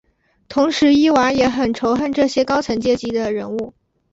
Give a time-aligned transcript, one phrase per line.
[0.47, 3.75] 同时伊娃也很仇恨这些高层阶级的人物。